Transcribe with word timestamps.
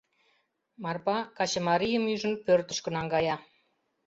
Марпа 0.83 1.17
качымарийым, 1.37 2.03
ӱжын, 2.13 2.33
пӧртышкӧ 2.45 2.89
наҥгая. 2.95 3.35